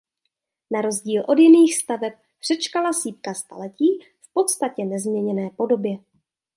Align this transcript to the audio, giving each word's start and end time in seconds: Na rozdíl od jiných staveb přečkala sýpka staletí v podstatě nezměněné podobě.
Na 0.71 0.81
rozdíl 0.81 1.23
od 1.27 1.37
jiných 1.39 1.75
staveb 1.77 2.13
přečkala 2.39 2.93
sýpka 2.93 3.33
staletí 3.33 3.99
v 4.21 4.33
podstatě 4.33 4.85
nezměněné 4.85 5.49
podobě. 5.49 5.97